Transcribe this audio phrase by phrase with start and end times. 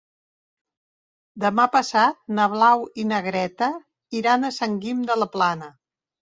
[1.43, 3.71] Demà passat na Blau i na Greta
[4.23, 5.75] iran a Sant Guim de la Plana.